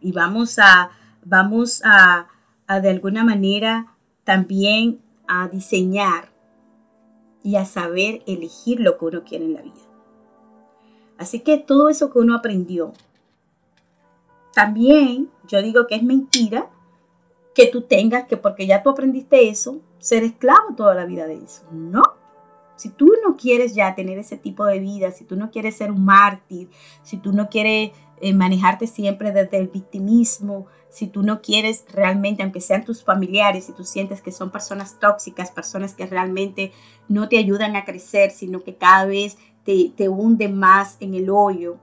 [0.00, 0.90] y vamos a,
[1.24, 2.28] vamos a,
[2.66, 6.30] a de alguna manera también a diseñar
[7.42, 9.87] y a saber elegir lo que uno quiere en la vida.
[11.18, 12.92] Así que todo eso que uno aprendió,
[14.54, 16.70] también yo digo que es mentira
[17.54, 21.34] que tú tengas que porque ya tú aprendiste eso, ser esclavo toda la vida de
[21.34, 21.64] eso.
[21.72, 22.02] No.
[22.76, 25.90] Si tú no quieres ya tener ese tipo de vida, si tú no quieres ser
[25.90, 26.70] un mártir,
[27.02, 32.42] si tú no quieres eh, manejarte siempre desde el victimismo, si tú no quieres realmente,
[32.42, 36.72] aunque sean tus familiares, si tú sientes que son personas tóxicas, personas que realmente
[37.08, 39.36] no te ayudan a crecer, sino que cada vez
[39.96, 41.76] te, hunden más en el hoyo,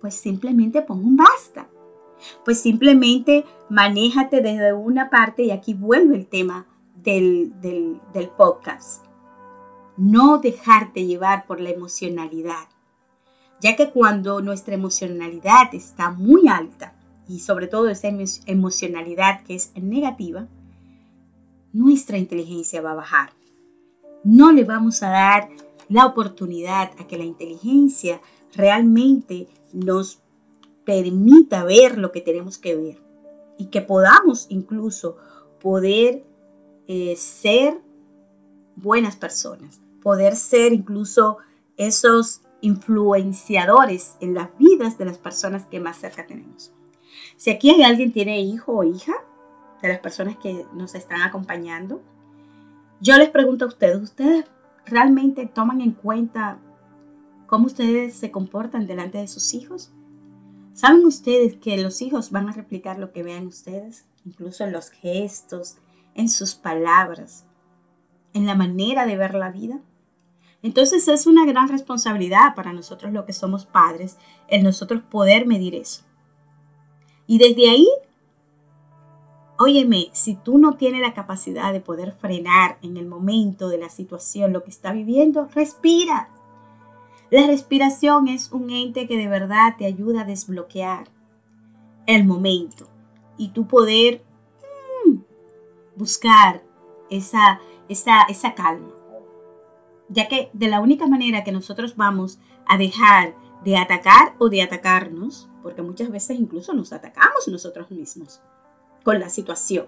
[0.00, 1.68] pues simplemente pon un basta
[2.44, 9.04] pues simplemente manéjate desde una parte y aquí vuelve el tema del, del podcast.
[9.96, 12.68] No dejarte llevar por la emocionalidad,
[13.60, 16.94] ya que cuando nuestra emocionalidad está muy alta
[17.28, 18.08] y sobre todo esa
[18.46, 20.48] emocionalidad que es negativa,
[21.72, 23.30] nuestra inteligencia va a bajar.
[24.24, 25.48] No le vamos a dar
[25.90, 28.22] la oportunidad a que la inteligencia
[28.54, 30.20] realmente nos
[30.84, 33.02] permita ver lo que tenemos que ver
[33.58, 35.16] y que podamos incluso
[35.60, 36.24] poder
[36.86, 37.78] eh, ser
[38.76, 41.38] buenas personas, poder ser incluso
[41.76, 46.72] esos influenciadores en las vidas de las personas que más cerca tenemos.
[47.36, 49.14] Si aquí hay alguien tiene hijo o hija,
[49.82, 52.02] de las personas que nos están acompañando,
[53.00, 54.44] yo les pregunto a ustedes, ¿ustedes
[54.90, 56.58] realmente toman en cuenta
[57.46, 59.92] cómo ustedes se comportan delante de sus hijos?
[60.72, 64.06] ¿Saben ustedes que los hijos van a replicar lo que vean ustedes?
[64.24, 65.78] Incluso en los gestos,
[66.14, 67.44] en sus palabras,
[68.32, 69.80] en la manera de ver la vida.
[70.62, 75.74] Entonces es una gran responsabilidad para nosotros lo que somos padres, el nosotros poder medir
[75.74, 76.04] eso.
[77.26, 77.88] Y desde ahí,
[79.60, 83.90] óyeme, si tú no tienes la capacidad de poder frenar en el momento de la
[83.90, 86.30] situación lo que está viviendo, respira
[87.30, 91.08] la respiración es un ente que de verdad te ayuda a desbloquear
[92.06, 92.88] el momento
[93.36, 94.24] y tú poder
[95.94, 96.64] buscar
[97.08, 98.90] esa, esa, esa calma.
[100.08, 104.62] Ya que de la única manera que nosotros vamos a dejar de atacar o de
[104.62, 108.42] atacarnos, porque muchas veces incluso nos atacamos nosotros mismos
[109.02, 109.86] con la situación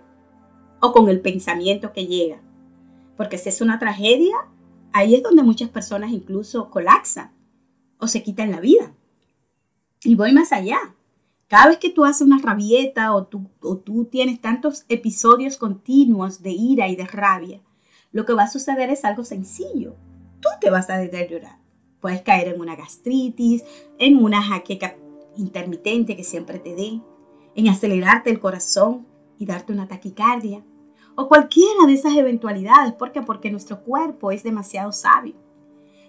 [0.80, 2.40] o con el pensamiento que llega.
[3.16, 4.34] Porque si es una tragedia,
[4.92, 7.32] ahí es donde muchas personas incluso colapsan
[7.98, 8.94] o se quitan la vida.
[10.02, 10.78] Y voy más allá.
[11.46, 16.42] Cada vez que tú haces una rabieta o tú, o tú tienes tantos episodios continuos
[16.42, 17.60] de ira y de rabia,
[18.10, 19.94] lo que va a suceder es algo sencillo.
[20.40, 21.58] Tú te vas a deteriorar.
[22.00, 23.64] Puedes caer en una gastritis,
[23.98, 24.96] en una jaqueca
[25.36, 27.00] intermitente que siempre te dé,
[27.54, 29.06] en acelerarte el corazón
[29.38, 30.64] y darte una taquicardia,
[31.14, 32.92] o cualquiera de esas eventualidades.
[32.92, 33.22] ¿Por qué?
[33.22, 35.34] Porque nuestro cuerpo es demasiado sabio.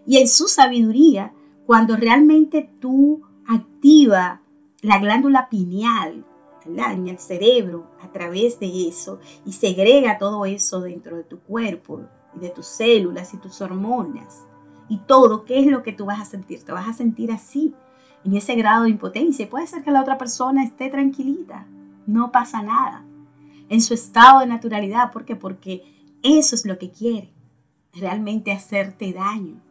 [0.06, 1.34] Y en su sabiduría,
[1.66, 4.42] cuando realmente tú activa
[4.82, 6.26] la glándula pineal
[6.66, 12.02] en el cerebro a través de eso y segrega todo eso dentro de tu cuerpo
[12.36, 14.46] y de tus células y tus hormonas
[14.90, 16.64] y todo, ¿qué es lo que tú vas a sentir?
[16.64, 17.74] Te vas a sentir así,
[18.24, 19.50] en ese grado de impotencia.
[19.50, 21.66] Puede ser que la otra persona esté tranquilita,
[22.06, 23.06] no pasa nada
[23.70, 25.12] en su estado de naturalidad.
[25.12, 25.26] ¿Por?
[25.40, 25.84] Porque
[26.22, 27.32] eso es lo que quiere,
[27.94, 29.62] realmente hacerte daño.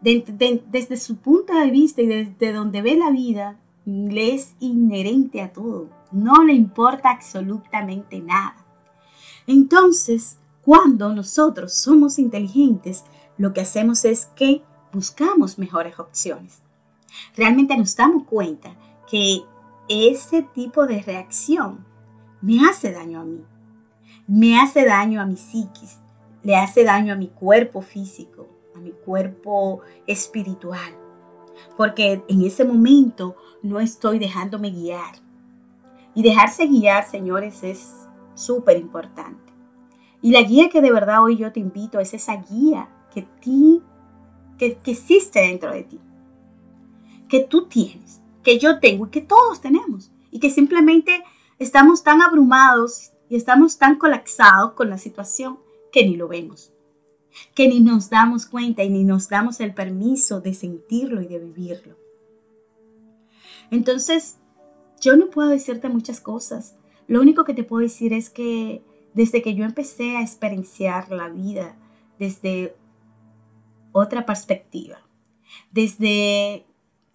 [0.00, 5.52] desde su punto de vista y desde donde ve la vida, le es inherente a
[5.52, 5.88] todo.
[6.10, 8.56] No le importa absolutamente nada.
[9.46, 13.04] Entonces, cuando nosotros somos inteligentes,
[13.36, 16.62] lo que hacemos es que buscamos mejores opciones.
[17.36, 18.74] Realmente nos damos cuenta
[19.10, 19.42] que
[19.88, 21.84] ese tipo de reacción
[22.40, 23.44] me hace daño a mí,
[24.26, 25.98] me hace daño a mi psiquis,
[26.42, 30.96] le hace daño a mi cuerpo físico, a mi cuerpo espiritual,
[31.76, 35.14] porque en ese momento no estoy dejándome guiar.
[36.14, 37.94] Y dejarse guiar, señores, es
[38.34, 39.52] súper importante.
[40.22, 43.82] Y la guía que de verdad hoy yo te invito es esa guía que, ti,
[44.58, 46.00] que, que existe dentro de ti,
[47.30, 50.10] que tú tienes, que yo tengo y que todos tenemos.
[50.30, 51.24] Y que simplemente
[51.60, 55.58] Estamos tan abrumados y estamos tan colapsados con la situación
[55.92, 56.72] que ni lo vemos,
[57.54, 61.38] que ni nos damos cuenta y ni nos damos el permiso de sentirlo y de
[61.38, 61.96] vivirlo.
[63.70, 64.38] Entonces,
[65.02, 66.76] yo no puedo decirte muchas cosas.
[67.06, 71.28] Lo único que te puedo decir es que desde que yo empecé a experienciar la
[71.28, 71.76] vida
[72.18, 72.74] desde
[73.92, 75.02] otra perspectiva,
[75.70, 76.64] desde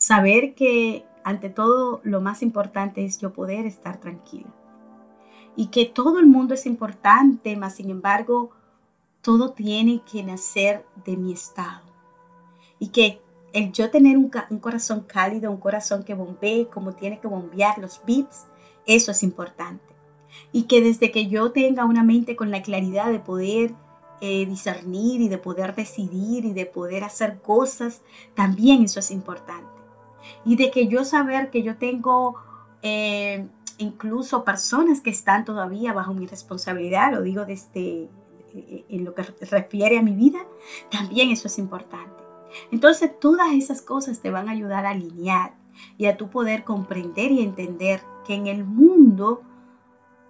[0.06, 4.54] saber que ante todo, lo más importante es yo poder estar tranquila.
[5.56, 8.52] Y que todo el mundo es importante, mas sin embargo,
[9.22, 11.82] todo tiene que nacer de mi estado.
[12.78, 13.20] Y que
[13.52, 18.00] el yo tener un, corazón cálido, un corazón que bombee como tiene que bombear los
[18.06, 18.46] beats,
[18.86, 19.96] eso es importante.
[20.52, 23.74] Y que desde que yo tenga una mente con la claridad de poder
[24.22, 28.04] eh, discernir y de poder decidir y de poder hacer cosas,
[28.36, 29.75] también eso es importante
[30.46, 32.36] y de que yo saber que yo tengo
[32.82, 38.10] eh, incluso personas que están todavía bajo mi responsabilidad, lo digo desde
[38.54, 40.40] eh, en lo que refiere a mi vida,
[40.90, 42.24] también eso es importante.
[42.72, 45.56] Entonces todas esas cosas te van a ayudar a alinear
[45.98, 49.42] y a tu poder comprender y entender que en el mundo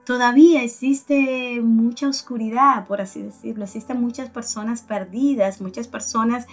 [0.05, 6.47] todavía existe mucha oscuridad, por así decirlo, existen muchas personas perdidas, muchas personas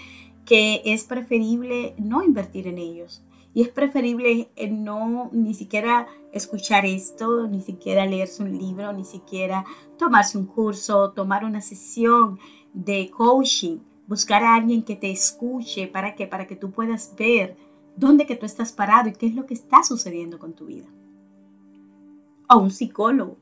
[0.44, 3.22] que es preferible no invertir en ellos.
[3.54, 9.04] Y es preferible eh, no ni siquiera escuchar esto, ni siquiera leerse un libro, ni
[9.04, 9.64] siquiera
[9.98, 12.38] tomarse un curso, tomar una sesión
[12.72, 17.56] de coaching, buscar a alguien que te escuche para que para que tú puedas ver
[17.96, 20.88] dónde que tú estás parado y qué es lo que está sucediendo con tu vida.
[22.48, 23.36] O un psicólogo,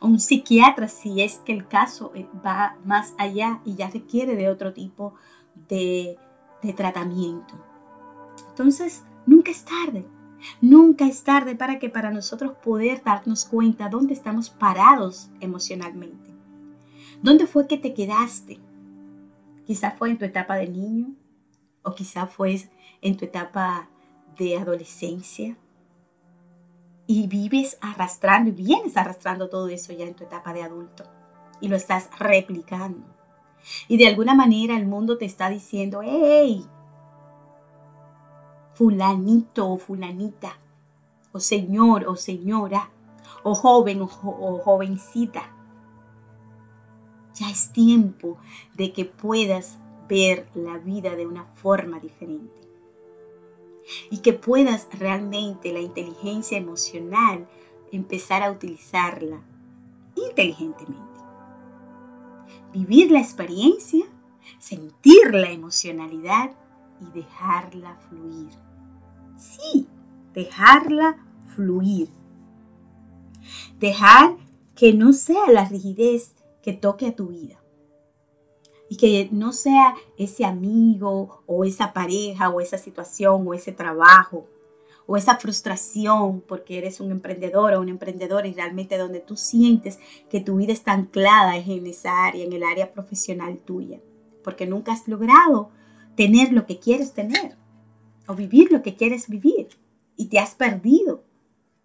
[0.00, 4.34] o un psiquiatra si es que el caso eh, va más allá y ya requiere
[4.34, 5.14] de otro tipo
[5.68, 6.16] de,
[6.62, 7.54] de tratamiento.
[8.48, 10.06] Entonces, Nunca es tarde.
[10.60, 16.30] Nunca es tarde para que para nosotros poder darnos cuenta dónde estamos parados emocionalmente.
[17.22, 18.60] ¿Dónde fue que te quedaste?
[19.66, 21.14] Quizá fue en tu etapa de niño
[21.82, 22.60] o quizá fue
[23.00, 23.88] en tu etapa
[24.38, 25.56] de adolescencia.
[27.08, 31.04] Y vives arrastrando y vienes arrastrando todo eso ya en tu etapa de adulto.
[31.60, 33.06] Y lo estás replicando.
[33.88, 36.66] Y de alguna manera el mundo te está diciendo, hey,
[38.76, 40.58] fulanito o fulanita,
[41.32, 42.90] o señor o señora,
[43.42, 44.06] o joven o,
[44.58, 45.50] jovencita.
[47.34, 48.36] Ya es tiempo
[48.74, 52.54] de que puedas ver la vida de una forma diferente
[54.10, 57.48] y que puedas realmente la inteligencia emocional
[57.92, 59.40] empezar a utilizarla
[60.16, 61.04] inteligentemente.
[62.72, 64.04] vivir la experiencia,
[64.58, 66.50] sentir la emocionalidad
[67.00, 68.65] y dejarla fluir.
[69.36, 69.86] Sí,
[70.32, 71.16] dejarla
[71.54, 72.08] fluir.
[73.78, 74.36] Dejar
[74.74, 77.62] que no sea la rigidez que toque a tu vida.
[78.88, 84.46] Y que no sea ese amigo o esa pareja o esa situación o ese trabajo
[85.06, 89.98] o esa frustración porque eres un emprendedor o un emprendedor y realmente donde tú sientes
[90.28, 94.00] que tu vida está anclada es en esa área, en el área profesional tuya,
[94.42, 95.70] porque nunca has logrado
[96.16, 97.56] tener lo que quieres tener
[98.26, 99.68] o vivir lo que quieres vivir
[100.16, 101.24] y te has perdido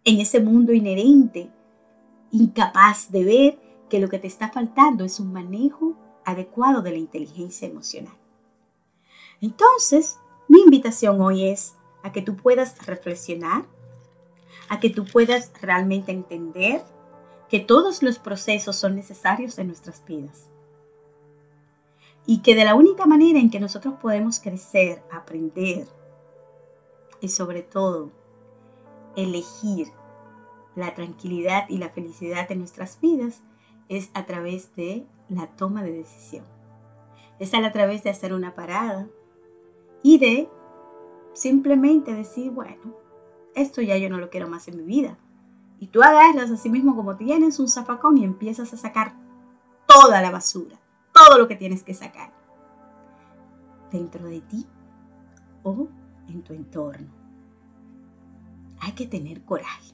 [0.04, 1.50] en ese mundo inherente,
[2.32, 6.98] incapaz de ver que lo que te está faltando es un manejo adecuado de la
[6.98, 8.18] inteligencia emocional.
[9.42, 10.18] Entonces,
[10.48, 13.66] mi invitación hoy es a que tú puedas reflexionar,
[14.70, 16.84] a que tú puedas realmente entender
[17.50, 20.48] que todos los procesos son necesarios en nuestras vidas.
[22.26, 25.88] Y que de la única manera en que nosotros podemos crecer, aprender
[27.22, 28.12] y sobre todo
[29.16, 29.88] elegir
[30.76, 33.44] la tranquilidad y la felicidad en nuestras vidas
[33.90, 36.46] es a través de la toma de decisión.
[37.40, 39.08] Es a través de hacer una parada
[40.04, 40.50] y de
[41.34, 42.96] simplemente decir, bueno,
[43.56, 45.18] esto ya yo no lo quiero más en mi vida.
[45.80, 49.16] Y tú agarras así mismo como tienes un zafacón y empiezas a sacar
[49.88, 50.80] toda la basura,
[51.14, 52.32] todo lo que tienes que sacar
[53.92, 54.66] dentro de ti
[55.64, 55.88] o
[56.32, 57.08] en tu entorno.
[58.80, 59.94] Hay que tener coraje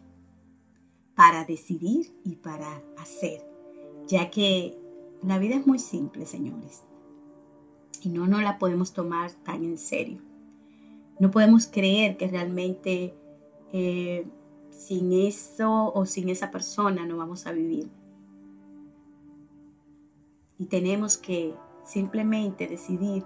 [1.16, 3.46] para decidir y para hacer,
[4.08, 4.78] ya que
[5.24, 6.84] la vida es muy simple, señores,
[8.02, 10.22] y no nos la podemos tomar tan en serio.
[11.20, 13.16] No podemos creer que realmente
[13.74, 14.28] eh,
[14.70, 17.90] sin eso o sin esa persona no vamos a vivir.
[20.60, 23.26] Y tenemos que simplemente decidir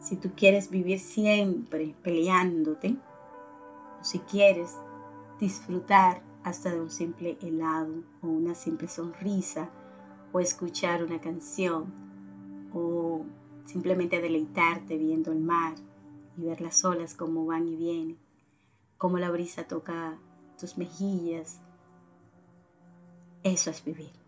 [0.00, 2.96] si tú quieres vivir siempre peleándote
[4.00, 4.76] o si quieres
[5.38, 9.70] disfrutar hasta de un simple helado o una simple sonrisa
[10.32, 11.92] o escuchar una canción
[12.72, 13.24] o
[13.66, 15.74] simplemente deleitarte viendo el mar
[16.36, 18.18] y ver las olas como van y vienen,
[18.96, 20.18] como la brisa toca
[20.58, 21.60] tus mejillas.
[23.42, 24.19] Eso es vivir.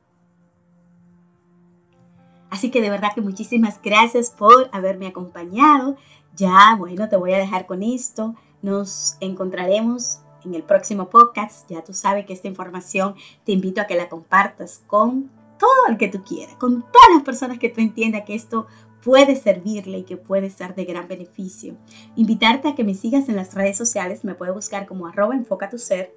[2.52, 5.96] Así que de verdad que muchísimas gracias por haberme acompañado.
[6.36, 8.34] Ya, bueno, te voy a dejar con esto.
[8.60, 11.66] Nos encontraremos en el próximo podcast.
[11.70, 13.14] Ya tú sabes que esta información
[13.46, 17.22] te invito a que la compartas con todo el que tú quieras, con todas las
[17.22, 18.66] personas que tú entiendas que esto
[19.02, 21.78] puede servirle y que puede ser de gran beneficio.
[22.16, 25.70] Invitarte a que me sigas en las redes sociales, me puedes buscar como arroba enfoca
[25.70, 26.14] tu ser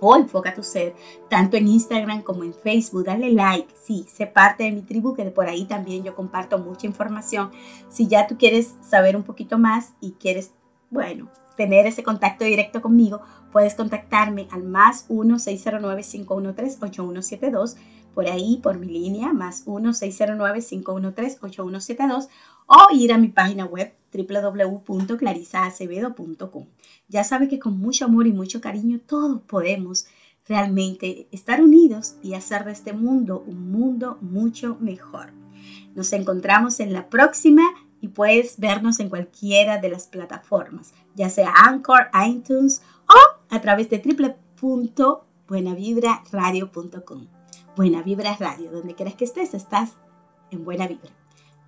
[0.00, 0.94] o enfoca tu ser,
[1.28, 3.04] tanto en Instagram como en Facebook.
[3.04, 6.86] Dale like, sí, sé parte de mi tribu, que por ahí también yo comparto mucha
[6.86, 7.50] información.
[7.88, 10.52] Si ya tú quieres saber un poquito más y quieres,
[10.90, 13.22] bueno, tener ese contacto directo conmigo,
[13.52, 17.76] puedes contactarme al más 1-609-513-8172
[18.14, 22.28] por ahí, por mi línea, más 1-609-513-8172
[22.66, 26.66] o ir a mi página web www.clarisaacevedo.com.
[27.08, 30.06] Ya sabes que con mucho amor y mucho cariño todos podemos
[30.48, 35.32] realmente estar unidos y hacer de este mundo un mundo mucho mejor.
[35.94, 37.62] Nos encontramos en la próxima
[38.00, 43.14] y puedes vernos en cualquiera de las plataformas, ya sea Anchor, iTunes o
[43.48, 44.02] a través de
[44.60, 47.26] www.buenavibraradio.com.
[47.76, 48.70] Buena Vibra Radio.
[48.70, 49.94] Donde quieras que estés, estás
[50.50, 51.10] en Buena Vibra.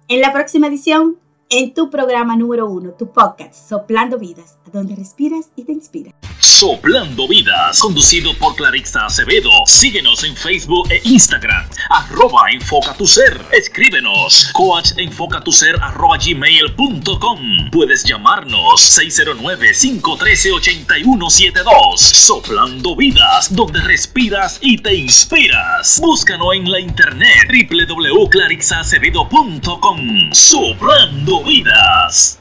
[0.09, 1.19] En la próxima edición,
[1.51, 6.15] en tu programa número uno, tu podcast, Soplando Vidas, donde respiras y te inspiras.
[6.41, 9.51] Soplando Vidas, conducido por Clarissa Acevedo.
[9.67, 13.41] Síguenos en Facebook e Instagram, arroba enfoca tu ser.
[13.53, 17.71] Escríbenos, coach enfoca tu ser arroba gmail.com.
[17.71, 21.97] Puedes llamarnos 609-513-8172.
[21.97, 26.01] Soplando Vidas, donde respiras y te inspiras.
[26.01, 30.33] Búscanos en la internet www.clarixacevedo.com.
[30.33, 32.39] Soplando Vidas.